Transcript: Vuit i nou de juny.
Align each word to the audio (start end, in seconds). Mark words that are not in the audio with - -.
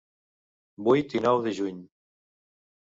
Vuit 0.89 1.15
i 1.21 1.23
nou 1.27 1.45
de 1.47 1.57
juny. 1.61 1.87